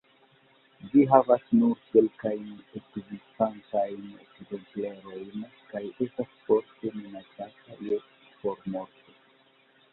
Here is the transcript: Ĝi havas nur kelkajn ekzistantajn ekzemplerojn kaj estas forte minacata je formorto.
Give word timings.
Ĝi 0.93 1.01
havas 1.09 1.43
nur 1.57 1.83
kelkajn 1.95 2.47
ekzistantajn 2.79 4.09
ekzemplerojn 4.25 5.45
kaj 5.75 5.85
estas 6.09 6.35
forte 6.49 6.95
minacata 6.99 7.81
je 7.91 8.05
formorto. 8.43 9.19